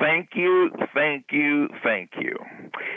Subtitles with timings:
[0.00, 2.34] Thank you, thank you, thank you.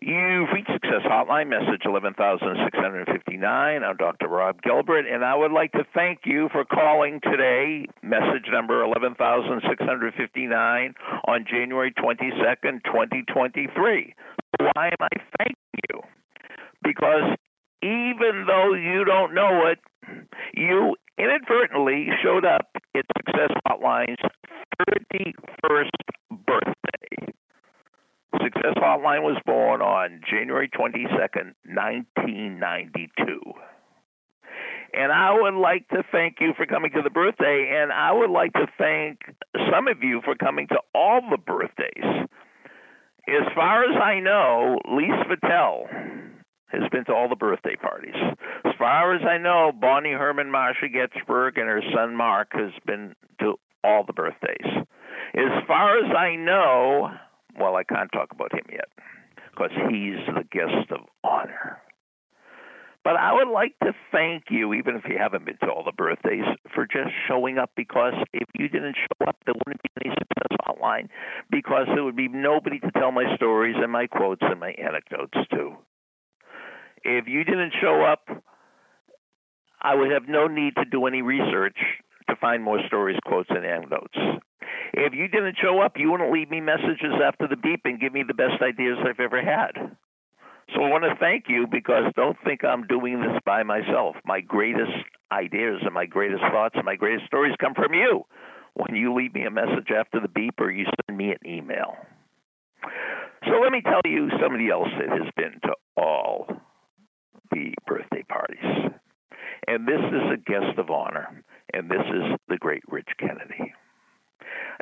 [0.00, 3.82] You've reached Success Hotline, message 11659.
[3.82, 4.28] I'm Dr.
[4.28, 10.94] Rob Gilbert, and I would like to thank you for calling today, message number 11659,
[11.26, 14.14] on January 22nd, 2023.
[14.60, 15.08] Why am I
[15.38, 15.56] thanking
[15.90, 16.00] you?
[16.82, 17.34] Because
[17.82, 19.80] even though you don't know it,
[20.54, 24.20] you inadvertently showed up at Success Hotline's
[24.88, 25.34] 31st
[25.68, 26.23] birthday.
[28.44, 33.40] Success Hotline was born on January 22nd, 1992.
[34.92, 38.30] And I would like to thank you for coming to the birthday, and I would
[38.30, 39.20] like to thank
[39.72, 42.28] some of you for coming to all the birthdays.
[43.26, 45.88] As far as I know, Lise Vittel
[46.68, 48.14] has been to all the birthday parties.
[48.64, 53.14] As far as I know, Bonnie Herman Marsha Getzberg and her son Mark has been
[53.40, 54.84] to all the birthdays.
[55.34, 57.10] As far as I know,
[57.58, 58.88] well, I can't talk about him yet
[59.50, 61.80] because he's the guest of honor.
[63.04, 65.92] But I would like to thank you, even if you haven't been to all the
[65.92, 70.14] birthdays, for just showing up because if you didn't show up, there wouldn't be any
[70.14, 71.08] success hotline
[71.50, 75.36] because there would be nobody to tell my stories and my quotes and my anecdotes
[75.50, 75.76] to.
[77.04, 78.26] If you didn't show up,
[79.82, 81.76] I would have no need to do any research
[82.30, 84.16] to find more stories, quotes, and anecdotes.
[84.96, 88.12] If you didn't show up, you wouldn't leave me messages after the beep and give
[88.12, 89.96] me the best ideas I've ever had.
[90.72, 94.16] So I want to thank you because don't think I'm doing this by myself.
[94.24, 94.92] My greatest
[95.32, 98.24] ideas and my greatest thoughts and my greatest stories come from you
[98.74, 101.96] when you leave me a message after the beep or you send me an email.
[103.46, 106.46] So let me tell you somebody else that has been to all
[107.50, 108.92] the birthday parties.
[109.66, 111.42] And this is a guest of honor,
[111.72, 113.73] and this is the great Rich Kennedy.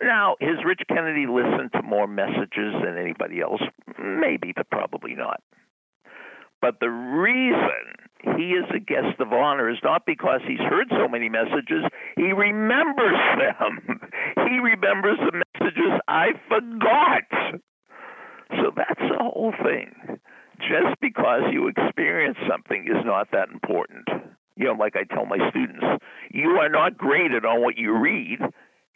[0.00, 3.60] Now, has Rich Kennedy listened to more messages than anybody else?
[3.98, 5.42] Maybe, but probably not.
[6.62, 7.98] But the reason
[8.36, 11.84] he is a guest of honor is not because he's heard so many messages.
[12.16, 14.00] He remembers them.
[14.52, 17.60] He remembers the messages I forgot.
[18.50, 20.18] So that's the whole thing.
[20.58, 24.08] Just because you experience something is not that important.
[24.56, 25.84] You know, like I tell my students,
[26.30, 28.40] you are not graded on what you read,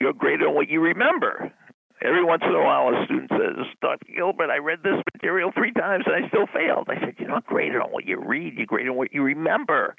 [0.00, 1.52] you're graded on what you remember.
[2.00, 4.06] Every once in a while, a student says, Dr.
[4.14, 6.88] Gilbert, I read this material three times and I still failed.
[6.88, 9.96] I said, You're not graded on what you read, you're graded on what you remember.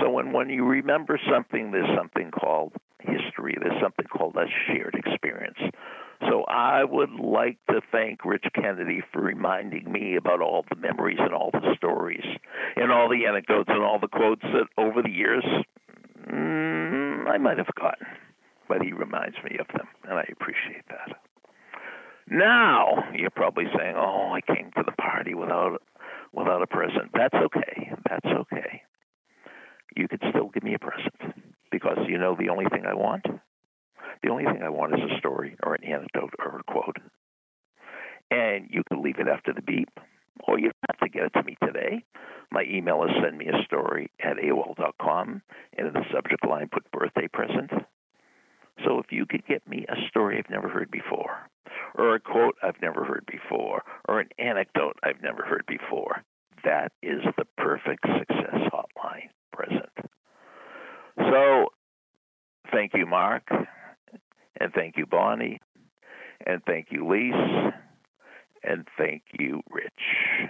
[0.00, 4.94] So when, when you remember something, there's something called history, there's something called a shared
[4.94, 5.58] experience.
[6.30, 11.18] So I would like to thank Rich Kennedy for reminding me about all the memories
[11.20, 12.24] and all the stories
[12.76, 15.44] and all the anecdotes and all the quotes that over the years
[16.26, 18.06] mm, I might have forgotten
[18.84, 21.16] he reminds me of them, and I appreciate that.
[22.28, 25.82] Now you're probably saying, "Oh, I came to the party without
[26.32, 27.92] without a present." That's okay.
[28.08, 28.82] That's okay.
[29.96, 31.14] You could still give me a present
[31.70, 33.26] because you know the only thing I want.
[34.22, 36.96] The only thing I want is a story or an anecdote or a quote.
[38.30, 39.90] And you can leave it after the beep,
[40.48, 42.04] or you have to get it to me today.
[42.50, 45.42] My email is send me a story at AOL.com,
[45.76, 47.70] and in the subject line put birthday present
[49.34, 51.48] could get me a story I've never heard before,
[51.96, 56.22] or a quote I've never heard before, or an anecdote I've never heard before,
[56.62, 59.90] that is the perfect success hotline present.
[61.18, 61.66] So
[62.70, 63.42] thank you, Mark,
[64.60, 65.60] and thank you, Bonnie,
[66.46, 67.72] and thank you, Lise,
[68.62, 70.48] and thank you, Rich.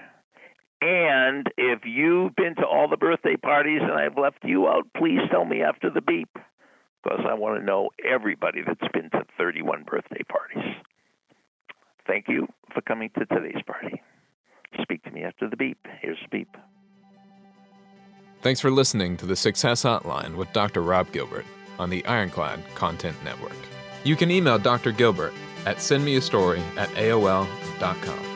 [0.83, 5.21] And if you've been to all the birthday parties and I've left you out, please
[5.31, 6.29] tell me after the beep
[7.05, 10.75] because I want to know everybody that's been to 31 birthday parties.
[12.07, 14.03] Thank you for coming to today's party.
[14.83, 15.79] Speak to me after the beep.
[16.01, 16.57] Here's the beep.
[18.43, 20.83] Thanks for listening to the Success Hotline with Dr.
[20.83, 21.47] Rob Gilbert
[21.79, 23.57] on the Ironclad Content Network.
[24.05, 24.93] You can email Dr.
[24.93, 25.33] Gilbert
[25.65, 28.34] at sendmeastory at AOL.com.